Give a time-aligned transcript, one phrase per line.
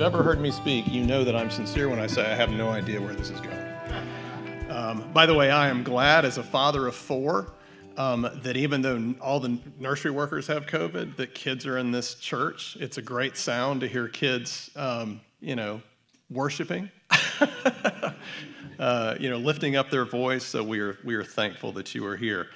[0.00, 2.48] you've ever heard me speak, you know that I'm sincere when I say I have
[2.48, 4.70] no idea where this is going.
[4.70, 7.52] Um, by the way, I am glad as a father of four
[7.98, 12.14] um, that even though all the nursery workers have COVID, that kids are in this
[12.14, 12.78] church.
[12.80, 15.82] It's a great sound to hear kids, um, you know,
[16.30, 16.90] worshiping,
[18.78, 20.46] uh, you know, lifting up their voice.
[20.46, 22.46] So we are we are thankful that you are here.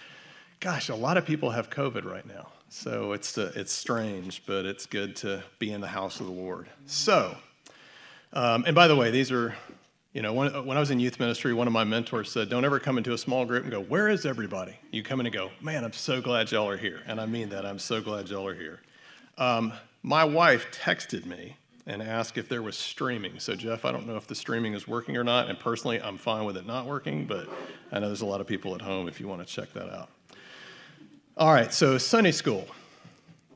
[0.60, 2.53] Gosh, a lot of people have COVID right now.
[2.74, 6.32] So it's, uh, it's strange, but it's good to be in the house of the
[6.32, 6.68] Lord.
[6.86, 7.36] So,
[8.32, 9.54] um, and by the way, these are,
[10.12, 12.64] you know, when, when I was in youth ministry, one of my mentors said, don't
[12.64, 14.76] ever come into a small group and go, where is everybody?
[14.90, 17.00] You come in and go, man, I'm so glad y'all are here.
[17.06, 18.80] And I mean that, I'm so glad y'all are here.
[19.38, 19.72] Um,
[20.02, 23.38] my wife texted me and asked if there was streaming.
[23.38, 25.48] So, Jeff, I don't know if the streaming is working or not.
[25.48, 27.48] And personally, I'm fine with it not working, but
[27.92, 29.94] I know there's a lot of people at home if you want to check that
[29.94, 30.08] out.
[31.36, 32.64] All right, so Sunday school.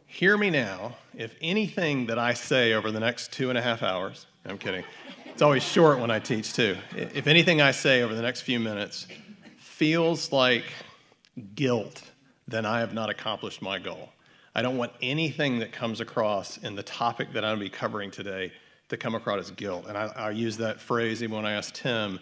[0.08, 0.96] Hear me now.
[1.14, 4.82] If anything that I say over the next two and a half hours, I'm kidding,
[5.26, 6.76] it's always short when I teach too.
[6.96, 9.06] If anything I say over the next few minutes
[9.58, 10.64] feels like
[11.54, 12.02] guilt,
[12.48, 14.08] then I have not accomplished my goal.
[14.56, 17.78] I don't want anything that comes across in the topic that I'm going to be
[17.78, 18.50] covering today
[18.88, 19.84] to come across as guilt.
[19.86, 22.18] And I, I use that phrase even when I asked Tim.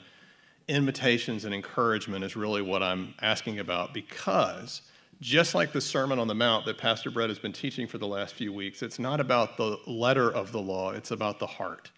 [0.69, 4.83] Invitations and encouragement is really what I'm asking about because
[5.21, 8.07] just like the Sermon on the Mount that Pastor Brett has been teaching for the
[8.07, 11.91] last few weeks, it's not about the letter of the law, it's about the heart.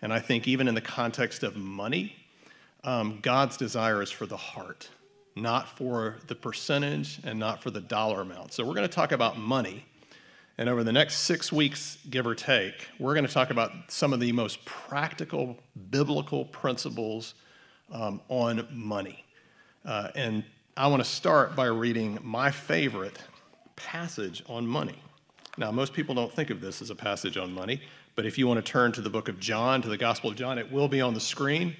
[0.00, 2.16] And I think even in the context of money,
[2.84, 4.88] um, God's desire is for the heart,
[5.36, 8.52] not for the percentage and not for the dollar amount.
[8.52, 9.84] So we're going to talk about money.
[10.58, 14.12] And over the next six weeks, give or take, we're going to talk about some
[14.12, 15.56] of the most practical
[15.90, 17.34] biblical principles
[17.90, 19.24] um, on money.
[19.84, 23.18] Uh, and I want to start by reading my favorite
[23.76, 24.96] passage on money.
[25.58, 27.82] Now, most people don't think of this as a passage on money,
[28.16, 30.36] but if you want to turn to the book of John, to the Gospel of
[30.36, 31.76] John, it will be on the screen.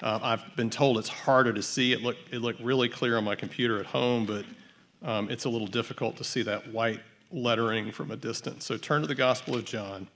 [0.00, 1.92] Uh, I've been told it's harder to see.
[1.92, 4.44] It looked, it looked really clear on my computer at home, but
[5.02, 7.00] um, it's a little difficult to see that white
[7.32, 8.64] lettering from a distance.
[8.64, 10.06] So turn to the Gospel of John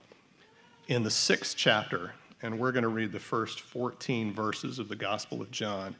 [0.87, 4.95] in the sixth chapter, and we're going to read the first 14 verses of the
[4.95, 5.97] Gospel of John.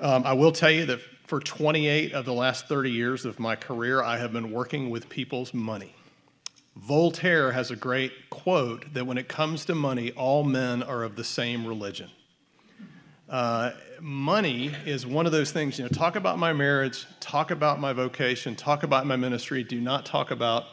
[0.00, 1.00] Um, I will tell you that
[1.32, 5.08] for 28 of the last 30 years of my career, I have been working with
[5.08, 5.94] people's money.
[6.76, 11.16] Voltaire has a great quote that when it comes to money, all men are of
[11.16, 12.10] the same religion.
[13.30, 17.80] Uh, money is one of those things, you know, talk about my marriage, talk about
[17.80, 20.64] my vocation, talk about my ministry, do not talk about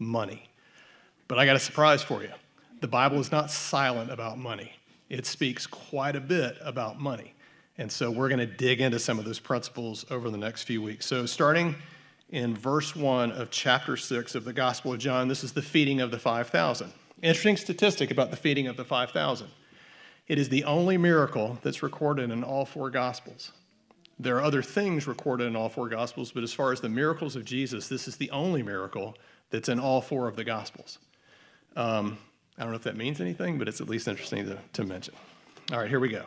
[0.00, 0.50] money.
[1.28, 2.32] But I got a surprise for you.
[2.80, 4.72] The Bible is not silent about money,
[5.08, 7.34] it speaks quite a bit about money.
[7.78, 10.82] And so we're going to dig into some of those principles over the next few
[10.82, 11.06] weeks.
[11.06, 11.76] So, starting
[12.30, 16.00] in verse 1 of chapter 6 of the Gospel of John, this is the feeding
[16.00, 16.92] of the 5,000.
[17.22, 19.48] Interesting statistic about the feeding of the 5,000.
[20.26, 23.52] It is the only miracle that's recorded in all four Gospels.
[24.18, 27.36] There are other things recorded in all four Gospels, but as far as the miracles
[27.36, 29.16] of Jesus, this is the only miracle
[29.50, 30.98] that's in all four of the Gospels.
[31.76, 32.18] Um,
[32.58, 35.14] I don't know if that means anything, but it's at least interesting to, to mention.
[35.72, 36.26] All right, here we go.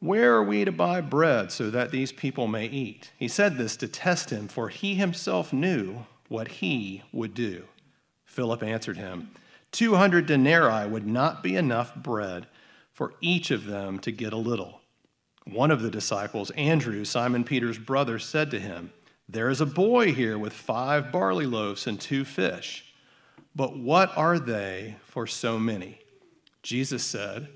[0.00, 3.10] where are we to buy bread so that these people may eat?
[3.18, 7.64] He said this to test him, for he himself knew what he would do.
[8.24, 9.30] Philip answered him,
[9.72, 12.46] 200 denarii would not be enough bread
[12.92, 14.80] for each of them to get a little.
[15.44, 18.92] One of the disciples, Andrew, Simon Peter's brother, said to him,
[19.28, 22.92] There is a boy here with five barley loaves and two fish.
[23.56, 25.98] But what are they for so many?
[26.62, 27.48] Jesus said,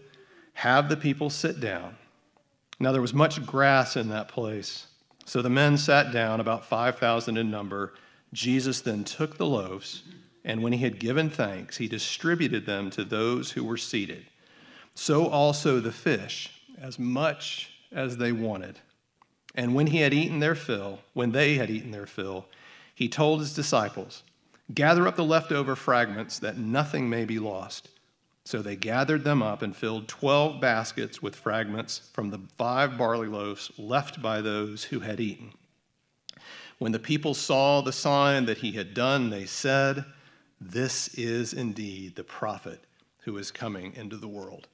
[0.55, 1.97] Have the people sit down.
[2.83, 4.89] Now there was much grass in that place.
[5.25, 7.95] So the men sat down, about 5,000 in number.
[8.33, 10.03] Jesus then took the loaves,
[10.45, 14.27] and when he had given thanks, he distributed them to those who were seated.
[14.97, 18.81] So also the fish, as much as they wanted.
[19.55, 22.47] And when he had eaten their fill, when they had eaten their fill,
[22.93, 24.25] he told his disciples,
[24.75, 27.91] Gather up the leftover fragments that nothing may be lost.
[28.45, 33.29] So they gathered them up and filled 12 baskets with fragments from the five barley
[33.29, 35.53] loaves left by those who had eaten.
[36.79, 40.05] When the people saw the sign that he had done, they said,
[40.61, 42.81] This is indeed the prophet
[43.19, 44.67] who is coming into the world.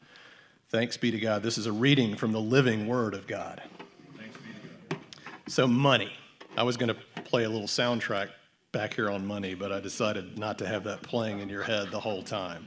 [0.71, 1.43] Thanks be to God.
[1.43, 3.63] This is a reading from the living Word of God.
[5.47, 6.13] So, money.
[6.57, 8.31] I was going to play a little soundtrack
[8.73, 11.91] back here on money, but I decided not to have that playing in your head
[11.91, 12.67] the whole time.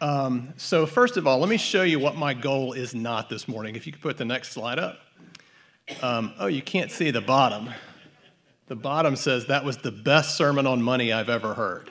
[0.00, 3.48] Um, so, first of all, let me show you what my goal is not this
[3.48, 3.74] morning.
[3.74, 5.00] If you could put the next slide up.
[6.02, 7.70] Um, oh, you can't see the bottom.
[8.68, 11.90] The bottom says that was the best sermon on money I've ever heard.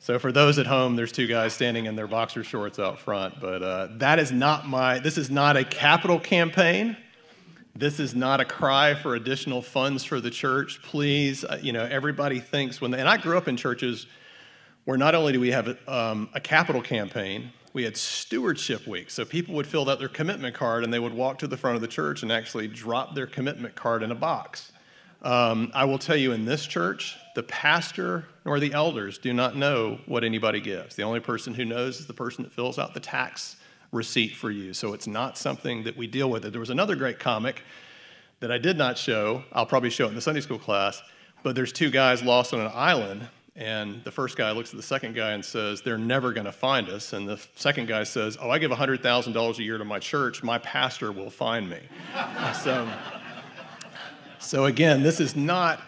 [0.00, 3.40] So for those at home, there's two guys standing in their boxer shorts out front.
[3.40, 4.98] But uh, that is not my.
[4.98, 6.96] This is not a capital campaign.
[7.76, 10.82] This is not a cry for additional funds for the church.
[10.82, 14.06] Please, uh, you know, everybody thinks when, they, and I grew up in churches
[14.84, 19.10] where not only do we have a, um, a capital campaign, we had stewardship week.
[19.10, 21.76] So people would fill out their commitment card and they would walk to the front
[21.76, 24.72] of the church and actually drop their commitment card in a box.
[25.22, 29.56] Um, I will tell you in this church, the pastor nor the elders do not
[29.56, 30.96] know what anybody gives.
[30.96, 33.56] The only person who knows is the person that fills out the tax
[33.92, 34.74] receipt for you.
[34.74, 36.42] So it's not something that we deal with.
[36.50, 37.62] There was another great comic
[38.40, 39.44] that I did not show.
[39.52, 41.00] I'll probably show it in the Sunday school class.
[41.44, 44.82] But there's two guys lost on an island, and the first guy looks at the
[44.82, 47.12] second guy and says, They're never going to find us.
[47.12, 50.42] And the second guy says, Oh, I give $100,000 a year to my church.
[50.42, 51.80] My pastor will find me.
[52.62, 52.90] so,
[54.38, 55.82] so, again, this is, not,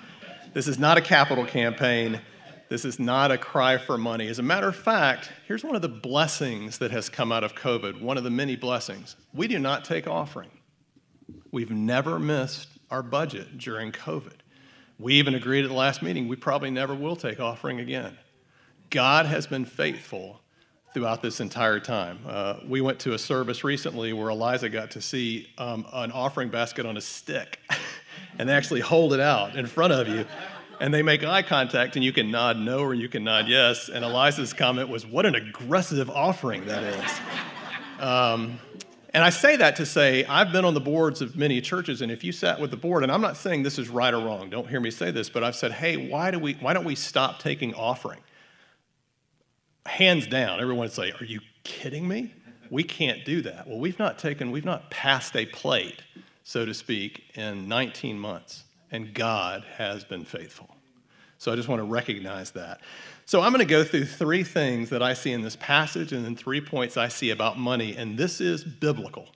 [0.52, 2.20] this is not a capital campaign.
[2.68, 4.28] This is not a cry for money.
[4.28, 7.54] As a matter of fact, here's one of the blessings that has come out of
[7.54, 9.16] COVID, one of the many blessings.
[9.32, 10.50] We do not take offering.
[11.50, 14.43] We've never missed our budget during COVID.
[14.98, 18.16] We even agreed at the last meeting we probably never will take offering again.
[18.90, 20.40] God has been faithful
[20.92, 22.20] throughout this entire time.
[22.26, 26.48] Uh, we went to a service recently where Eliza got to see um, an offering
[26.48, 27.58] basket on a stick,
[28.38, 30.24] and they actually hold it out in front of you.
[30.80, 33.88] And they make eye contact, and you can nod no or you can nod yes.
[33.88, 37.20] And Eliza's comment was, What an aggressive offering that is.
[38.00, 38.58] Um,
[39.14, 42.10] and I say that to say, I've been on the boards of many churches, and
[42.10, 44.50] if you sat with the board, and I'm not saying this is right or wrong,
[44.50, 46.96] don't hear me say this, but I've said, hey, why, do we, why don't we
[46.96, 48.18] stop taking offering?
[49.86, 52.34] Hands down, everyone would say, are you kidding me?
[52.70, 53.68] We can't do that.
[53.68, 56.02] Well, we've not taken, we've not passed a plate,
[56.42, 60.73] so to speak, in 19 months, and God has been faithful.
[61.38, 62.80] So I just want to recognize that.
[63.26, 66.24] So I'm going to go through three things that I see in this passage and
[66.24, 67.96] then three points I see about money.
[67.96, 69.28] And this is biblical.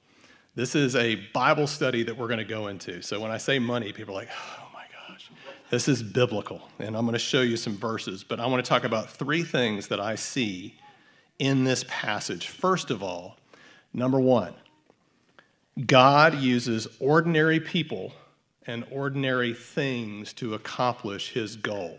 [0.54, 3.00] This is a Bible study that we're going to go into.
[3.02, 5.30] So when I say money, people are like, oh my gosh,
[5.70, 6.60] this is biblical.
[6.78, 8.24] And I'm going to show you some verses.
[8.24, 10.74] But I want to talk about three things that I see
[11.38, 12.48] in this passage.
[12.48, 13.36] First of all,
[13.94, 14.54] number one,
[15.86, 18.12] God uses ordinary people
[18.68, 21.98] and ordinary things to accomplish his goal.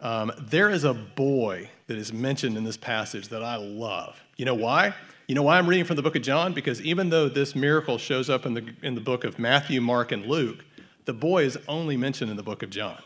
[0.00, 4.18] Um, there is a boy that is mentioned in this passage that I love.
[4.36, 4.94] You know why?
[5.26, 6.54] You know why I'm reading from the book of John?
[6.54, 10.12] Because even though this miracle shows up in the, in the book of Matthew, Mark,
[10.12, 10.64] and Luke,
[11.04, 13.02] the boy is only mentioned in the book of John.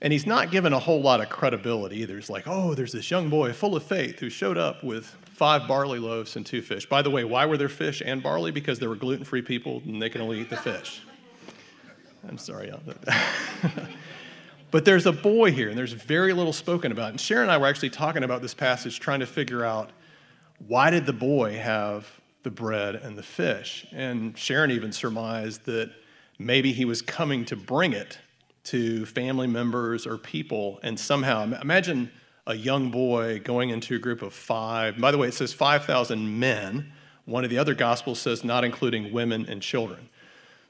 [0.00, 2.18] And he's not given a whole lot of credibility either.
[2.18, 5.68] It's like, oh, there's this young boy full of faith who showed up with five
[5.68, 6.88] barley loaves and two fish.
[6.88, 8.50] By the way, why were there fish and barley?
[8.50, 11.02] Because there were gluten free people and they can only eat the fish.
[12.26, 12.72] I'm sorry.
[14.70, 17.10] But there's a boy here, and there's very little spoken about.
[17.10, 19.90] And Sharon and I were actually talking about this passage, trying to figure out
[20.66, 22.06] why did the boy have
[22.42, 23.86] the bread and the fish?
[23.92, 25.90] And Sharon even surmised that
[26.38, 28.18] maybe he was coming to bring it
[28.64, 32.10] to family members or people, and somehow imagine
[32.46, 35.00] a young boy going into a group of five.
[35.00, 36.92] By the way, it says 5,000 men.
[37.24, 40.08] One of the other gospels says not including women and children.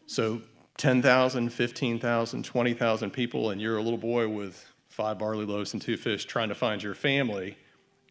[0.07, 0.43] So
[0.79, 5.97] 10,000, 15,000, 20,000 people, and you're a little boy with five barley loaves and two
[5.97, 7.57] fish trying to find your family,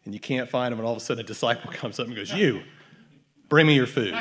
[0.04, 2.14] and you can't find them, and all of a sudden a disciple comes up and
[2.14, 2.62] goes, You,
[3.48, 4.14] bring me your food.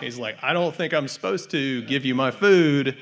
[0.00, 2.96] He's like, I don't think I'm supposed to give you my food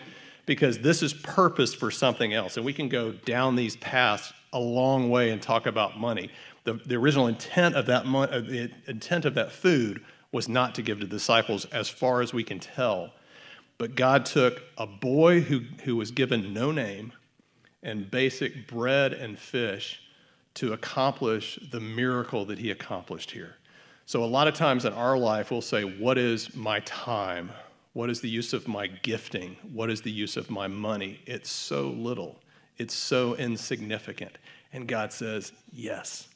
[0.46, 2.56] because this is purposed for something else.
[2.56, 6.30] And we can go down these paths a long way and talk about money.
[6.64, 10.82] The, the original intent of that mo- the intent of that food was not to
[10.82, 13.12] give to disciples, as far as we can tell.
[13.78, 17.12] But God took a boy who, who was given no name
[17.82, 20.00] and basic bread and fish
[20.54, 23.56] to accomplish the miracle that he accomplished here.
[24.06, 27.50] So, a lot of times in our life, we'll say, What is my time?
[27.92, 29.56] What is the use of my gifting?
[29.72, 31.20] What is the use of my money?
[31.26, 32.40] It's so little,
[32.78, 34.38] it's so insignificant.
[34.72, 36.28] And God says, Yes.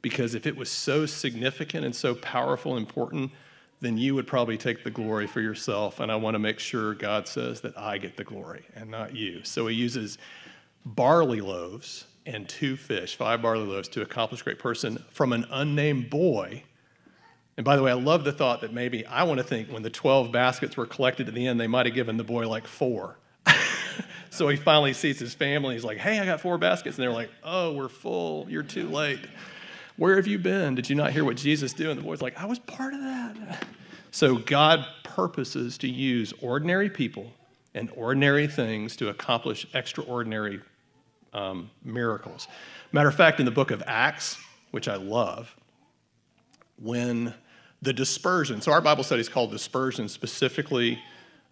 [0.00, 3.32] Because if it was so significant and so powerful and important,
[3.80, 6.00] then you would probably take the glory for yourself.
[6.00, 9.14] And I want to make sure God says that I get the glory and not
[9.14, 9.44] you.
[9.44, 10.18] So he uses
[10.84, 16.10] barley loaves and two fish, five barley loaves, to accomplish great person from an unnamed
[16.10, 16.64] boy.
[17.56, 19.82] And by the way, I love the thought that maybe I want to think when
[19.82, 22.66] the 12 baskets were collected at the end, they might have given the boy like
[22.66, 23.16] four.
[24.30, 25.74] so he finally sees his family.
[25.74, 26.98] He's like, hey, I got four baskets.
[26.98, 28.46] And they're like, oh, we're full.
[28.48, 29.20] You're too late.
[29.98, 30.76] Where have you been?
[30.76, 31.88] Did you not hear what Jesus did?
[31.88, 33.66] And the boy's like, I was part of that.
[34.12, 37.32] So God purposes to use ordinary people
[37.74, 40.60] and ordinary things to accomplish extraordinary
[41.34, 42.46] um, miracles.
[42.92, 44.38] Matter of fact, in the book of Acts,
[44.70, 45.56] which I love,
[46.80, 47.34] when
[47.82, 51.00] the dispersion, so our Bible study is called dispersion specifically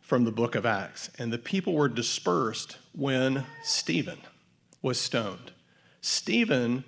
[0.01, 4.19] from the book of Acts, and the people were dispersed when Stephen
[4.83, 5.51] was stoned.
[6.01, 6.85] Stephen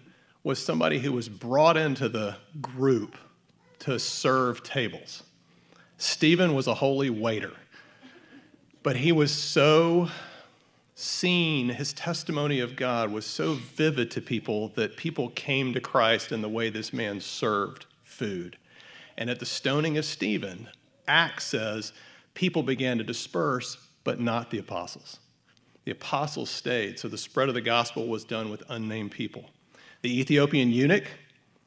[0.49, 3.19] was somebody who was brought into the group
[3.79, 5.23] to serve tables.
[5.99, 7.53] Stephen was a holy waiter,
[8.83, 10.09] but he was so
[10.95, 16.33] seen, his testimony of God was so vivid to people that people came to Christ
[16.33, 18.57] in the way this man served food.
[19.19, 20.69] And at the stoning of Stephen,
[21.07, 21.93] Acts says
[22.33, 25.19] people began to disperse, but not the apostles.
[25.85, 29.51] The apostles stayed, so the spread of the gospel was done with unnamed people.
[30.03, 31.05] The Ethiopian eunuch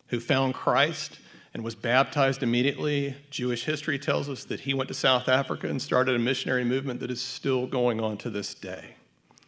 [0.08, 1.20] who found Christ
[1.54, 5.82] and was baptized immediately, Jewish history tells us that he went to South Africa and
[5.82, 8.96] started a missionary movement that is still going on to this day.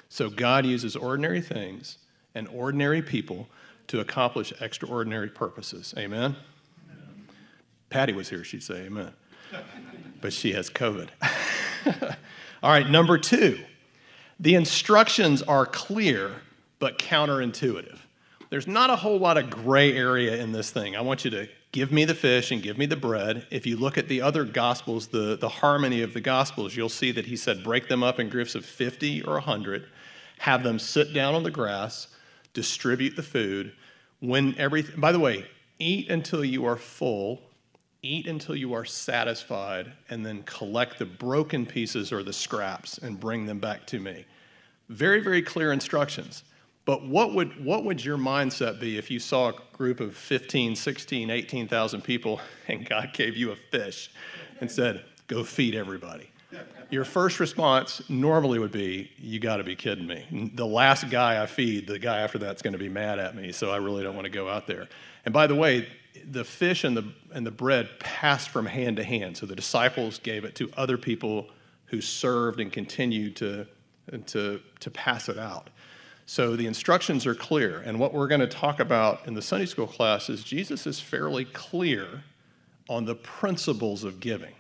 [0.09, 1.97] So God uses ordinary things
[2.35, 3.47] and ordinary people
[3.87, 5.93] to accomplish extraordinary purposes.
[5.97, 6.35] Amen?
[6.91, 7.27] amen.
[7.89, 9.11] Patty was here, she'd say amen.
[10.21, 11.09] but she has COVID.
[12.63, 13.59] All right, number two,
[14.39, 16.31] the instructions are clear
[16.79, 17.99] but counterintuitive.
[18.53, 20.95] There's not a whole lot of gray area in this thing.
[20.95, 23.47] I want you to give me the fish and give me the bread.
[23.49, 27.11] If you look at the other gospels, the, the harmony of the gospels, you'll see
[27.13, 29.87] that he said, break them up in groups of 50 or 100,
[30.37, 32.09] have them sit down on the grass,
[32.53, 33.73] distribute the food.
[34.19, 35.47] When everything, by the way,
[35.79, 37.41] eat until you are full,
[38.03, 43.19] eat until you are satisfied, and then collect the broken pieces or the scraps and
[43.19, 44.25] bring them back to me.
[44.89, 46.43] Very, very clear instructions.
[46.85, 50.75] But what would, what would your mindset be if you saw a group of 15,
[50.75, 54.11] 16, 18,000 people and God gave you a fish
[54.59, 56.29] and said, go feed everybody?
[56.89, 60.51] Your first response normally would be, You got to be kidding me.
[60.53, 63.51] The last guy I feed, the guy after that's going to be mad at me,
[63.51, 64.87] so I really don't want to go out there.
[65.25, 65.87] And by the way,
[66.29, 69.37] the fish and the, and the bread passed from hand to hand.
[69.37, 71.49] So the disciples gave it to other people
[71.85, 73.67] who served and continued to,
[74.27, 75.69] to, to pass it out.
[76.25, 77.79] So the instructions are clear.
[77.85, 80.99] And what we're going to talk about in the Sunday school class is Jesus is
[80.99, 82.23] fairly clear
[82.89, 84.53] on the principles of giving.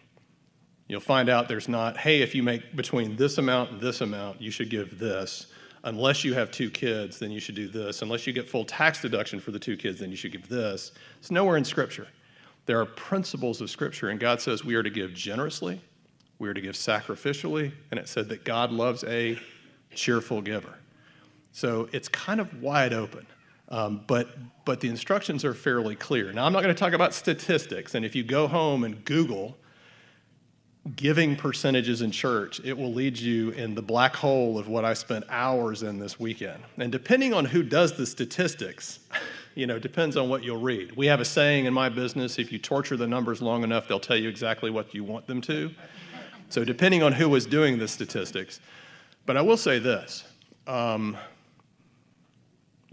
[0.87, 4.41] You'll find out there's not, hey, if you make between this amount and this amount,
[4.41, 5.47] you should give this.
[5.85, 8.01] Unless you have two kids, then you should do this.
[8.01, 10.91] Unless you get full tax deduction for the two kids, then you should give this.
[11.19, 12.07] It's nowhere in Scripture.
[12.65, 15.81] There are principles of Scripture, and God says we are to give generously,
[16.39, 19.37] we are to give sacrificially, and it said that God loves a
[19.93, 20.77] cheerful giver.
[21.53, 23.25] So it's kind of wide open.
[23.69, 24.27] Um, but,
[24.65, 26.33] but the instructions are fairly clear.
[26.33, 29.57] Now, I'm not going to talk about statistics, and if you go home and Google
[30.95, 34.93] giving percentages in church, it will lead you in the black hole of what I
[34.93, 36.61] spent hours in this weekend.
[36.77, 38.99] And depending on who does the statistics,
[39.55, 40.95] you know, depends on what you'll read.
[40.97, 43.99] We have a saying in my business if you torture the numbers long enough, they'll
[43.99, 45.71] tell you exactly what you want them to.
[46.49, 48.59] So, depending on who was doing the statistics.
[49.25, 50.25] But I will say this
[50.67, 51.17] um,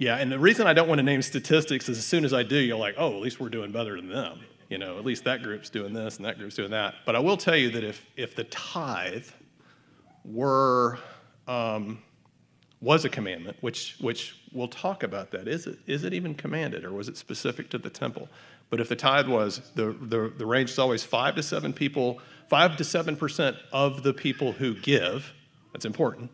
[0.01, 2.43] yeah, and the reason I don't want to name statistics is as soon as I
[2.43, 4.41] do, you're like, oh, at least we're doing better than them.
[4.71, 6.95] You know, at least that group's doing this and that group's doing that.
[7.05, 9.27] But I will tell you that if, if the tithe
[10.25, 10.99] were,
[11.47, 11.99] um,
[12.81, 16.83] was a commandment, which, which we'll talk about that, is it, is it even commanded
[16.87, 18.31] or was it specific to the temple?
[18.71, 22.21] But if the tithe was, the, the, the range is always five to seven people,
[22.49, 25.35] five to seven percent of the people who give,
[25.75, 26.31] that's important,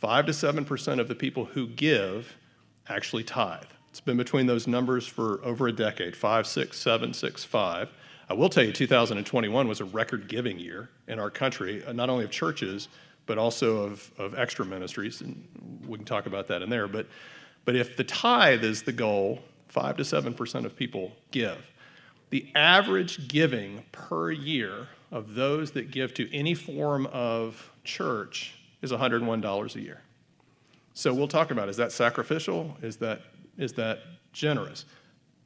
[0.00, 2.36] five to seven percent of the people who give
[2.88, 3.64] actually tithe.
[3.90, 7.90] It's been between those numbers for over a decade five, six, seven, six, five.
[8.28, 12.10] I will tell you, 2021 was a record giving year in our country, uh, not
[12.10, 12.88] only of churches,
[13.26, 15.20] but also of, of extra ministries.
[15.20, 15.46] And
[15.86, 16.88] we can talk about that in there.
[16.88, 17.06] But,
[17.64, 21.58] but if the tithe is the goal, 5 to 7% of people give.
[22.30, 28.90] The average giving per year of those that give to any form of church is
[28.92, 30.00] $101 a year.
[30.96, 32.74] So we'll talk about is that sacrificial?
[32.80, 33.20] Is that,
[33.58, 33.98] is that
[34.32, 34.86] generous?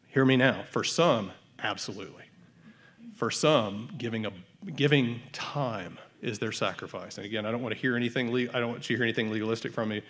[0.07, 0.63] Hear me now.
[0.71, 2.23] For some, absolutely.
[3.17, 4.31] For some, giving, a,
[4.77, 7.17] giving time is their sacrifice.
[7.17, 9.33] And again, I don't want to hear anything, I don't want you to hear anything
[9.33, 10.03] legalistic from me,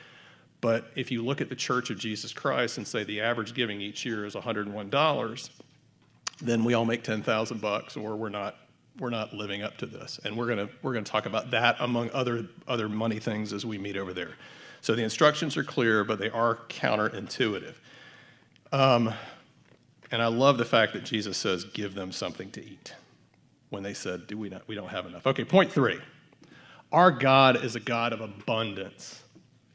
[0.60, 3.80] But if you look at the Church of Jesus Christ and say the average giving
[3.80, 5.50] each year is $101,
[6.42, 8.56] then we all make 10,000 bucks or we're not
[8.98, 10.20] we're not living up to this.
[10.24, 13.54] And we're going to we're going to talk about that among other other money things
[13.54, 14.34] as we meet over there.
[14.80, 17.74] So the instructions are clear, but they are counterintuitive.
[18.72, 19.12] Um,
[20.10, 22.94] and I love the fact that Jesus says, "Give them something to eat."
[23.68, 24.66] When they said, "Do we not?
[24.66, 26.00] We don't have enough." Okay, point three.
[26.92, 29.22] Our God is a God of abundance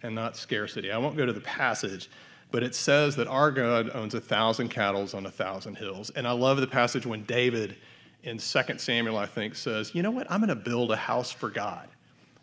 [0.04, 0.92] and not scarcity.
[0.92, 2.10] I won't go to the passage,
[2.52, 6.10] but it says that our God owns a thousand cattle on a thousand hills.
[6.10, 7.78] And I love the passage when David
[8.26, 10.30] in 2 Samuel, I think, says, You know what?
[10.30, 11.88] I'm going to build a house for God.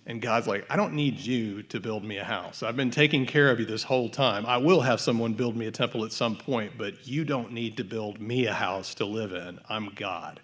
[0.05, 2.63] And God's like, I don't need you to build me a house.
[2.63, 4.45] I've been taking care of you this whole time.
[4.47, 7.77] I will have someone build me a temple at some point, but you don't need
[7.77, 9.61] to build me a house to live in.
[9.69, 10.41] I'm God.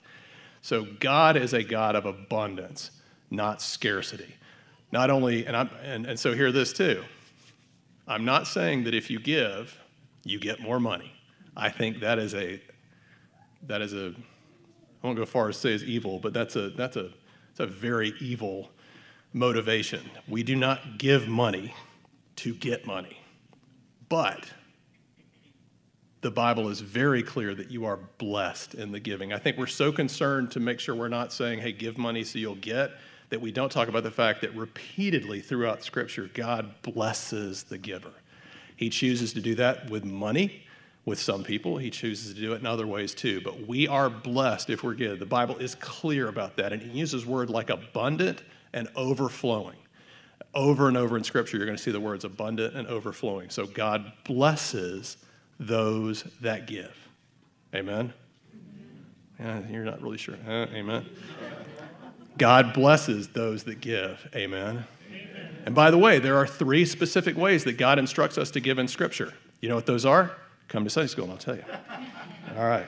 [0.62, 2.92] So God is a God of abundance,
[3.30, 4.36] not scarcity.
[4.92, 7.02] Not only, and, I'm, and, and so hear this too.
[8.06, 9.76] I'm not saying that if you give,
[10.24, 11.12] you get more money.
[11.56, 12.60] I think that is a,
[13.66, 14.14] that is a,
[15.02, 17.10] I won't go far as to say is evil, but that's a, that's a,
[17.48, 18.70] that's a very evil
[19.32, 20.10] motivation.
[20.26, 21.74] We do not give money
[22.36, 23.20] to get money.
[24.08, 24.44] But
[26.20, 29.32] the Bible is very clear that you are blessed in the giving.
[29.32, 32.38] I think we're so concerned to make sure we're not saying, hey, give money so
[32.38, 32.92] you'll get,
[33.30, 38.12] that we don't talk about the fact that repeatedly throughout Scripture, God blesses the giver.
[38.76, 40.64] He chooses to do that with money
[41.08, 41.78] with some people.
[41.78, 43.40] He chooses to do it in other ways too.
[43.40, 45.18] But we are blessed if we're good.
[45.18, 46.72] The Bible is clear about that.
[46.72, 49.76] And he uses words like abundant and overflowing.
[50.54, 53.50] Over and over in Scripture, you're going to see the words abundant and overflowing.
[53.50, 55.16] So God blesses
[55.58, 56.94] those that give.
[57.74, 58.12] Amen?
[59.38, 60.36] Yeah, you're not really sure.
[60.44, 60.66] Huh?
[60.72, 61.06] Amen.
[62.38, 64.28] God blesses those that give.
[64.34, 64.84] Amen.
[65.08, 65.56] Amen.
[65.66, 68.78] And by the way, there are three specific ways that God instructs us to give
[68.78, 69.34] in Scripture.
[69.60, 70.36] You know what those are?
[70.68, 71.64] Come to Sunday school and I'll tell you.
[72.56, 72.86] All right.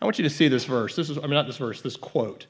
[0.00, 0.96] I want you to see this verse.
[0.96, 2.46] This is, I mean, not this verse, this quote.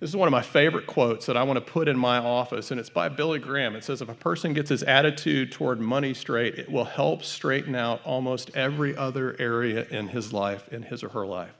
[0.00, 2.72] This is one of my favorite quotes that I want to put in my office,
[2.72, 3.76] and it's by Billy Graham.
[3.76, 7.76] It says, If a person gets his attitude toward money straight, it will help straighten
[7.76, 11.54] out almost every other area in his life, in his or her life.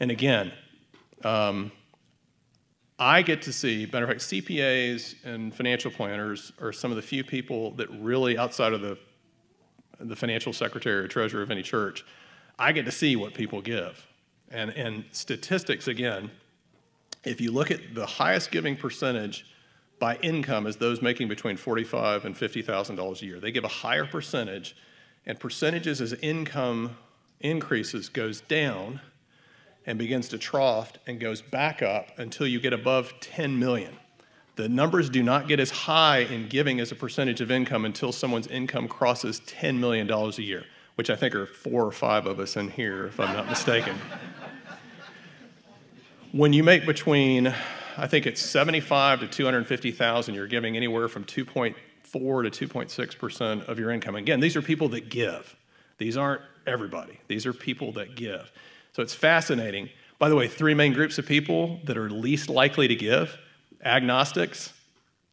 [0.00, 0.52] And again,
[1.24, 1.72] um,
[2.98, 7.02] I get to see, matter of fact, CPAs and financial planners are some of the
[7.02, 8.96] few people that really, outside of the
[10.08, 12.04] the financial secretary or treasurer of any church,
[12.58, 14.06] I get to see what people give.
[14.50, 16.30] And, and statistics, again,
[17.24, 19.46] if you look at the highest giving percentage
[20.02, 23.38] by income is those making between $45 and $50,000 a year.
[23.38, 24.74] They give a higher percentage,
[25.24, 26.96] and percentages as income
[27.38, 29.00] increases goes down
[29.86, 33.96] and begins to trough and goes back up until you get above 10 million.
[34.54, 38.12] The numbers do not get as high in giving as a percentage of income until
[38.12, 40.64] someone's income crosses $10 million a year,
[40.96, 43.96] which I think are four or five of us in here, if I'm not mistaken.
[46.32, 47.54] when you make between,
[47.96, 51.74] I think it's 75 to 250,000, you're giving anywhere from 2.4
[52.50, 54.16] to 2.6% of your income.
[54.16, 55.56] Again, these are people that give.
[55.96, 57.20] These aren't everybody.
[57.26, 58.52] These are people that give.
[58.92, 59.88] So it's fascinating.
[60.18, 63.38] By the way, three main groups of people that are least likely to give
[63.82, 64.72] agnostics,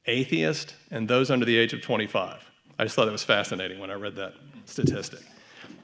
[0.05, 2.49] atheists, and those under the age of 25.
[2.77, 4.33] I just thought it was fascinating when I read that
[4.65, 5.21] statistic.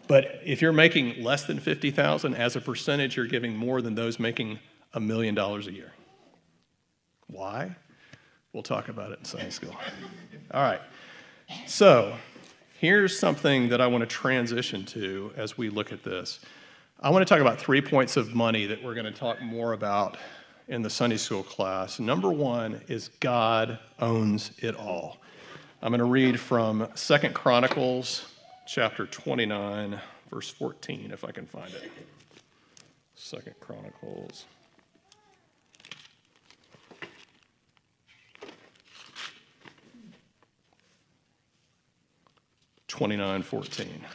[0.08, 4.20] But if you're making less than 50,000 as a percentage, you're giving more than those
[4.20, 4.60] making
[4.94, 5.92] a million dollars a year.
[7.28, 7.76] Why?
[8.54, 9.76] We'll talk about it in Sunday school.
[10.52, 10.82] All right.
[11.68, 12.16] So,
[12.80, 16.40] here's something that I want to transition to as we look at this.
[17.00, 19.74] I want to talk about three points of money that we're going to talk more
[19.74, 20.18] about
[20.68, 22.00] in the Sunday school class.
[22.00, 25.18] Number one is God owns it all.
[25.82, 28.34] I'm going to read from Second Chronicles
[28.66, 30.00] chapter 29,
[30.32, 31.92] verse 14, if I can find it.
[33.14, 34.46] Second Chronicles.
[42.88, 44.06] Twenty-nine fourteen.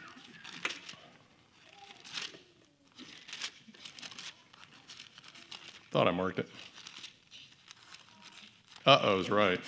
[5.91, 6.49] Thought I marked it.
[8.85, 9.59] Uh oh, is right.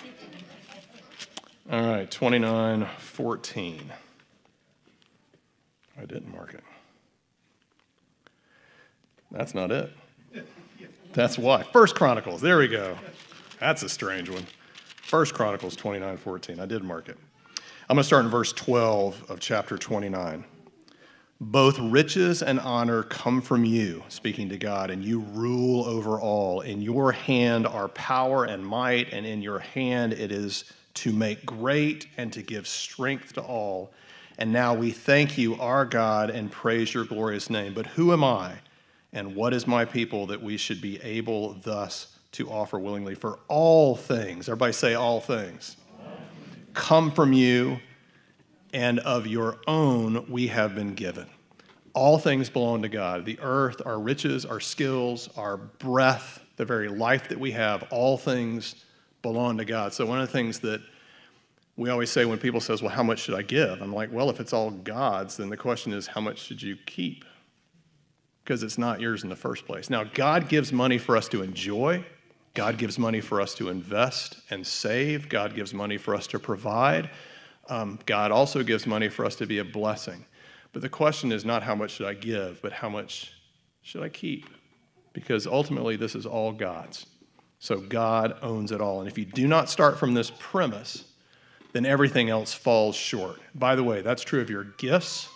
[1.70, 3.92] All right, 29 14.
[5.96, 6.64] I didn't mark it.
[9.30, 9.92] That's not it.
[11.12, 11.62] That's why.
[11.62, 12.96] First Chronicles, there we go.
[13.60, 14.46] That's a strange one.
[15.02, 16.58] First Chronicles 29 14.
[16.58, 17.18] I did mark it.
[17.88, 20.44] I'm going to start in verse 12 of chapter 29.
[21.40, 26.60] Both riches and honor come from you, speaking to God, and you rule over all.
[26.60, 31.44] In your hand are power and might, and in your hand it is to make
[31.44, 33.92] great and to give strength to all.
[34.38, 37.74] And now we thank you, our God, and praise your glorious name.
[37.74, 38.54] But who am I
[39.12, 43.38] and what is my people that we should be able thus to offer willingly for
[43.48, 44.48] all things?
[44.48, 45.76] Everybody say all things.
[46.74, 47.78] Come from you,
[48.74, 51.26] and of your own we have been given.
[51.94, 56.88] All things belong to God the earth, our riches, our skills, our breath, the very
[56.88, 58.74] life that we have, all things
[59.22, 59.94] belong to God.
[59.94, 60.82] So, one of the things that
[61.76, 64.28] we always say when people says, "Well, how much should I give?" I'm like, "Well,
[64.28, 67.24] if it's all God's, then the question is, how much should you keep?"
[68.42, 69.88] Because it's not yours in the first place.
[69.88, 72.04] Now, God gives money for us to enjoy.
[72.54, 75.28] God gives money for us to invest and save.
[75.28, 77.08] God gives money for us to provide.
[77.68, 80.24] Um, God also gives money for us to be a blessing.
[80.72, 83.32] But the question is not how much should I give, but how much
[83.82, 84.48] should I keep?
[85.12, 87.06] Because ultimately, this is all God's.
[87.58, 89.00] So God owns it all.
[89.00, 91.04] And if you do not start from this premise,
[91.72, 93.40] then everything else falls short.
[93.54, 95.28] By the way, that's true of your gifts,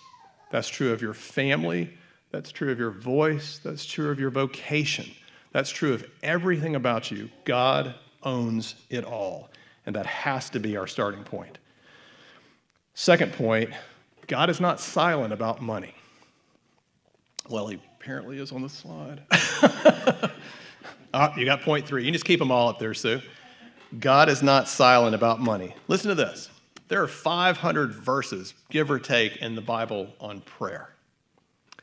[0.50, 1.96] that's true of your family,
[2.30, 5.06] that's true of your voice, that's true of your vocation,
[5.52, 7.30] that's true of everything about you.
[7.44, 9.50] God owns it all.
[9.86, 11.58] And that has to be our starting point.
[12.98, 13.70] Second point
[14.26, 15.94] God is not silent about money.
[17.48, 19.22] Well, he apparently is on the slide.
[21.14, 22.02] oh, you got point three.
[22.02, 23.22] You can just keep them all up there, Sue.
[24.00, 25.76] God is not silent about money.
[25.87, 26.50] Listen to this.
[26.88, 30.90] There are 500 verses, give or take, in the Bible on prayer.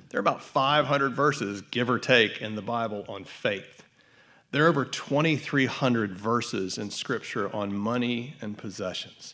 [0.09, 3.83] There are about 500 verses, give or take, in the Bible on faith.
[4.51, 9.33] There are over 2,300 verses in Scripture on money and possessions.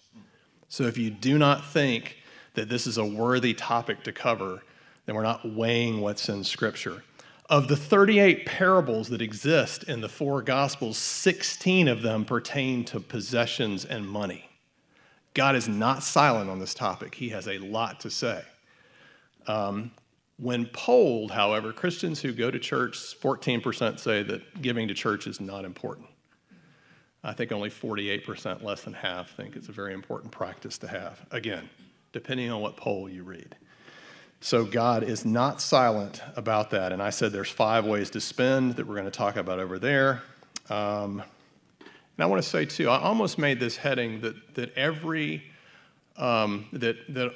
[0.72, 2.16] So if you do not think
[2.54, 4.62] that this is a worthy topic to cover,
[5.06, 7.04] then we're not weighing what's in Scripture.
[7.50, 13.02] Of the 38 parables that exist in the four Gospels, 16 of them pertain to
[13.02, 14.50] possessions and money.
[15.34, 18.42] God is not silent on this topic, He has a lot to say.
[19.48, 19.92] Um,
[20.38, 25.42] when polled, however, Christians who go to church, 14% say that giving to church is
[25.42, 26.08] not important.
[27.24, 31.24] I think only 48%, less than half, think it's a very important practice to have.
[31.32, 31.70] Again,
[32.14, 33.56] depending on what poll you read.
[34.40, 36.92] So God is not silent about that.
[36.92, 39.78] And I said there's five ways to spend that we're going to talk about over
[39.78, 40.24] there.
[40.70, 41.22] Um,
[41.80, 45.44] and I want to say too, I almost made this heading that that every
[46.18, 47.34] um, that that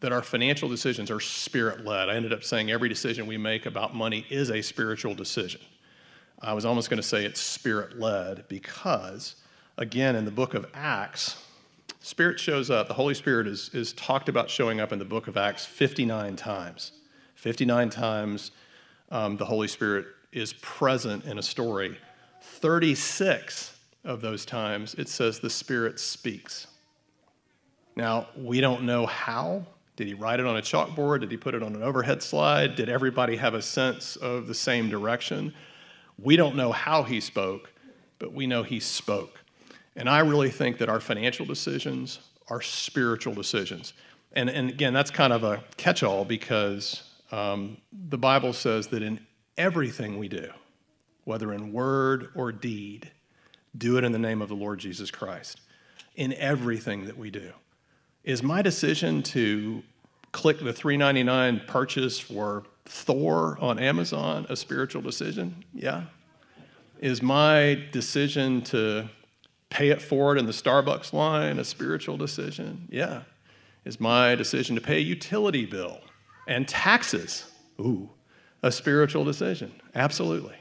[0.00, 2.08] that our financial decisions are spirit led.
[2.08, 5.60] I ended up saying every decision we make about money is a spiritual decision.
[6.40, 9.36] I was almost going to say it's spirit led because,
[9.78, 11.36] again, in the book of Acts,
[12.06, 12.86] Spirit shows up.
[12.86, 16.36] The Holy Spirit is, is talked about showing up in the book of Acts 59
[16.36, 16.92] times.
[17.34, 18.52] 59 times
[19.10, 21.98] um, the Holy Spirit is present in a story.
[22.42, 26.68] 36 of those times it says the Spirit speaks.
[27.96, 29.66] Now, we don't know how.
[29.96, 31.22] Did he write it on a chalkboard?
[31.22, 32.76] Did he put it on an overhead slide?
[32.76, 35.52] Did everybody have a sense of the same direction?
[36.18, 37.72] We don't know how he spoke,
[38.18, 39.40] but we know he spoke.
[39.94, 43.92] And I really think that our financial decisions are spiritual decisions.
[44.32, 47.02] And, and again, that's kind of a catch all because
[47.32, 49.26] um, the Bible says that in
[49.56, 50.50] everything we do,
[51.24, 53.10] whether in word or deed,
[53.76, 55.60] do it in the name of the Lord Jesus Christ.
[56.14, 57.52] In everything that we do.
[58.24, 59.82] Is my decision to
[60.32, 65.64] click the $3.99 purchase for Thor on Amazon a spiritual decision?
[65.74, 66.04] Yeah.
[67.00, 69.08] Is my decision to
[69.68, 72.88] pay it forward in the Starbucks line a spiritual decision?
[72.90, 73.22] Yeah.
[73.84, 76.00] Is my decision to pay a utility bill
[76.48, 78.10] and taxes, ooh,
[78.62, 79.72] a spiritual decision?
[79.94, 80.56] Absolutely.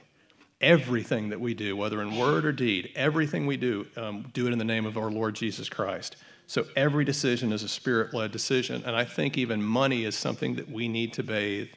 [0.62, 4.54] Everything that we do, whether in word or deed, everything we do, um, do it
[4.54, 6.18] in the name of our Lord Jesus Christ.
[6.48, 8.84] So every decision is a spirit led decision.
[8.86, 11.70] And I think even money is something that we need to bathe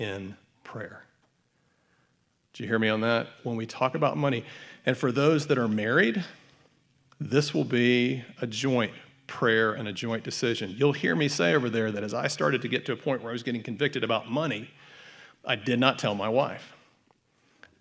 [0.00, 0.34] in
[0.64, 1.04] prayer.
[2.54, 3.28] Do you hear me on that?
[3.44, 4.44] When we talk about money,
[4.84, 6.24] and for those that are married,
[7.20, 8.92] this will be a joint
[9.26, 10.74] prayer and a joint decision.
[10.76, 13.22] You'll hear me say over there that as I started to get to a point
[13.22, 14.70] where I was getting convicted about money,
[15.44, 16.74] I did not tell my wife.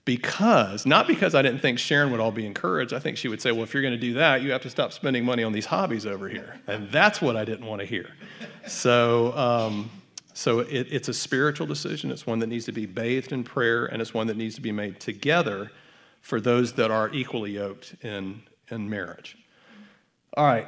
[0.06, 2.94] Because, not because I didn't think Sharon would all be encouraged.
[2.94, 4.70] I think she would say, Well, if you're going to do that, you have to
[4.70, 6.60] stop spending money on these hobbies over here.
[6.68, 8.10] And that's what I didn't want to hear.
[8.66, 9.92] So, um,
[10.40, 12.12] so it, it's a spiritual decision.
[12.12, 14.62] It's one that needs to be bathed in prayer, and it's one that needs to
[14.62, 15.70] be made together
[16.22, 19.38] for those that are equally yoked in in marriage.
[20.38, 20.68] All right,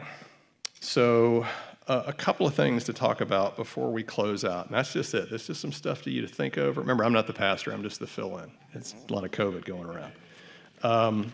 [0.82, 1.46] so
[1.88, 4.66] uh, a couple of things to talk about before we close out.
[4.66, 5.30] And that's just it.
[5.32, 6.82] That's just some stuff to you to think over.
[6.82, 8.52] Remember, I'm not the pastor, I'm just the fill in.
[8.74, 10.12] It's a lot of COVID going around.
[10.84, 11.32] Um,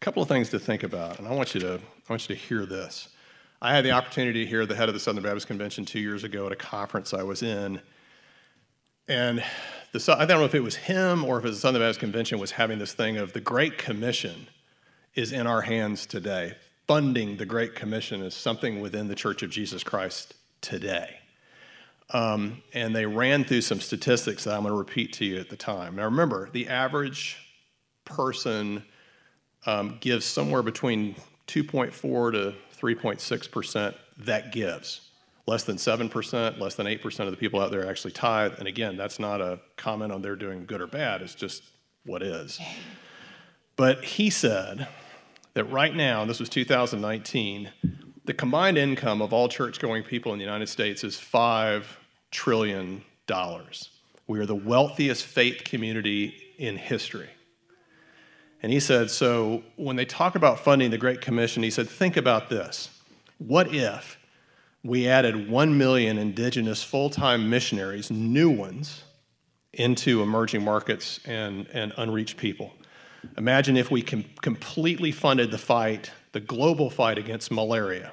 [0.00, 2.40] couple of things to think about, and I want you to, I want you to
[2.40, 3.08] hear this.
[3.60, 6.24] I had the opportunity to hear the head of the Southern Baptist Convention two years
[6.24, 7.80] ago at a conference I was in.
[9.08, 9.42] And
[9.92, 12.00] the, I don't know if it was him or if it was the Southern Baptist
[12.00, 14.48] Convention was having this thing of the Great Commission
[15.14, 16.54] is in our hands today.
[16.86, 21.16] Funding the Great Commission is something within the Church of Jesus Christ today.
[22.10, 25.48] Um, and they ran through some statistics that I'm going to repeat to you at
[25.48, 25.96] the time.
[25.96, 27.38] Now, remember, the average
[28.04, 28.84] person
[29.64, 31.16] um, gives somewhere between
[31.48, 35.00] 2.4 to 3.6% that gives.
[35.46, 38.54] Less than 7%, less than 8% of the people out there actually tithe.
[38.58, 41.62] And again, that's not a comment on they're doing good or bad, it's just
[42.04, 42.60] what is.
[43.76, 44.88] But he said
[45.54, 47.70] that right now, this was 2019,
[48.24, 51.84] the combined income of all church going people in the United States is $5
[52.30, 53.02] trillion.
[54.26, 57.30] We are the wealthiest faith community in history.
[58.62, 62.16] And he said, so when they talk about funding the Great Commission, he said, think
[62.16, 62.90] about this.
[63.38, 64.18] What if
[64.82, 69.02] we added 1 million indigenous full time missionaries, new ones,
[69.72, 72.72] into emerging markets and, and unreached people?
[73.36, 78.12] Imagine if we com- completely funded the fight, the global fight against malaria.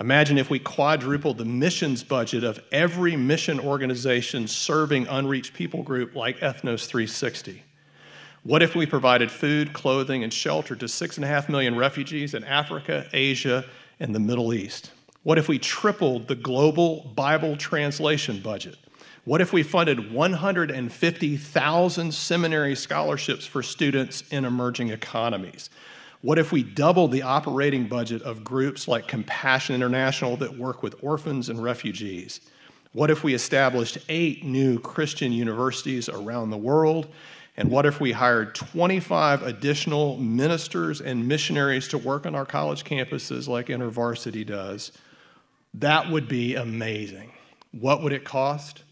[0.00, 6.16] Imagine if we quadrupled the missions budget of every mission organization serving unreached people group
[6.16, 7.62] like Ethnos 360.
[8.44, 12.34] What if we provided food, clothing, and shelter to six and a half million refugees
[12.34, 13.64] in Africa, Asia,
[13.98, 14.90] and the Middle East?
[15.22, 18.76] What if we tripled the global Bible translation budget?
[19.24, 25.70] What if we funded 150,000 seminary scholarships for students in emerging economies?
[26.20, 31.02] What if we doubled the operating budget of groups like Compassion International that work with
[31.02, 32.42] orphans and refugees?
[32.92, 37.08] What if we established eight new Christian universities around the world
[37.56, 42.84] and what if we hired 25 additional ministers and missionaries to work on our college
[42.84, 44.90] campuses like InterVarsity does?
[45.74, 47.32] That would be amazing.
[47.70, 48.82] What would it cost?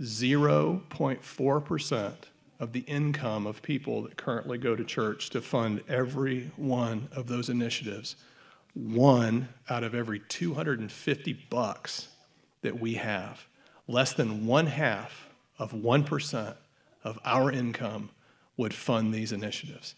[0.00, 2.12] 0.4%
[2.58, 7.26] of the income of people that currently go to church to fund every one of
[7.26, 8.16] those initiatives.
[8.74, 12.08] One out of every 250 bucks
[12.62, 13.46] that we have,
[13.88, 16.54] less than one half of 1%
[17.04, 18.10] of our income
[18.56, 19.94] would fund these initiatives.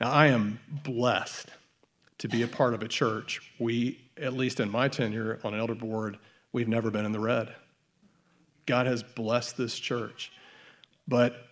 [0.00, 1.50] Now, I am blessed
[2.18, 3.52] to be a part of a church.
[3.58, 6.18] We, at least in my tenure on an elder board,
[6.52, 7.54] we've never been in the red.
[8.66, 10.32] God has blessed this church.
[11.06, 11.48] But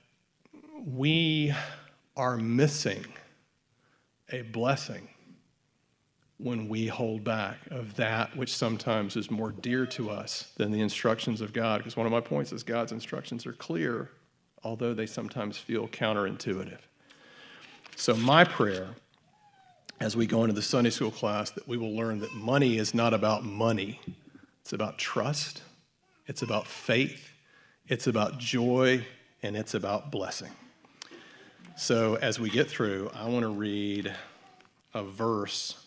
[0.85, 1.53] we
[2.17, 3.05] are missing
[4.31, 5.09] a blessing
[6.39, 10.81] when we hold back of that which sometimes is more dear to us than the
[10.81, 11.79] instructions of God.
[11.79, 14.11] Because one of my points is God's instructions are clear
[14.65, 16.79] although they sometimes feel counterintuitive.
[17.97, 18.89] So, my prayer
[20.01, 22.93] as we go into the Sunday school class that we will learn that money is
[22.93, 24.01] not about money,
[24.61, 25.63] it's about trust,
[26.27, 27.31] it's about faith,
[27.87, 29.05] it's about joy,
[29.45, 30.51] and it's about blessing.
[31.77, 34.13] So, as we get through, I want to read
[34.93, 35.87] a verse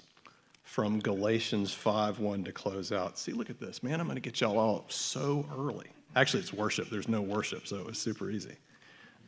[0.63, 3.17] from Galatians 5 1 to close out.
[3.17, 3.83] See, look at this.
[3.83, 5.87] Man, I'm going to get y'all all up so early.
[6.15, 6.89] Actually, it's worship.
[6.89, 8.55] There's no worship, so it was super easy.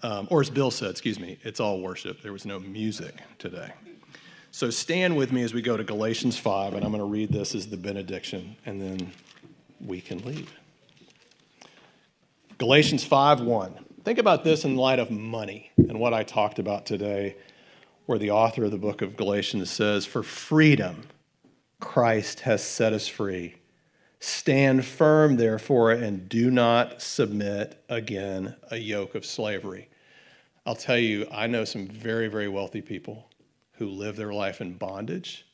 [0.04, 2.22] Um, or as Bill said, excuse me, it's all worship.
[2.22, 3.74] There was no music today.
[4.52, 7.32] So stand with me as we go to Galatians 5, and I'm going to read
[7.32, 9.12] this as the benediction, and then
[9.80, 10.52] we can leave.
[12.58, 13.86] Galatians 5 1.
[14.04, 17.36] Think about this in light of money and what I talked about today,
[18.06, 21.04] where the author of the book of Galatians says, For freedom,
[21.80, 23.56] Christ has set us free.
[24.20, 29.90] Stand firm, therefore, and do not submit again a yoke of slavery.
[30.66, 33.30] I'll tell you, I know some very, very wealthy people
[33.74, 35.46] who live their life in bondage,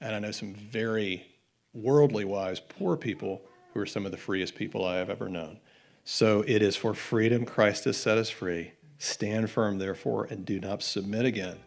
[0.00, 1.26] and I know some very
[1.72, 5.58] worldly wise poor people who are some of the freest people I have ever known.
[6.04, 8.72] So it is for freedom Christ has set us free.
[8.98, 11.58] Stand firm, therefore, and do not submit again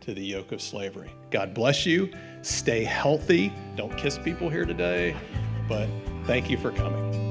[0.00, 1.10] to the yoke of slavery.
[1.30, 2.12] God bless you.
[2.42, 3.52] Stay healthy.
[3.74, 5.16] Don't kiss people here today
[5.68, 5.88] but
[6.26, 7.23] thank you for coming.